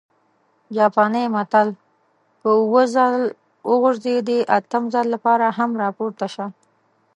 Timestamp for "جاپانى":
0.77-1.21